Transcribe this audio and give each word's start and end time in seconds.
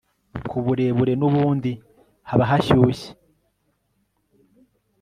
kuburebure 0.49 1.13
nubundi 1.19 1.71
haba 2.29 2.43
hashyushye 2.49 3.09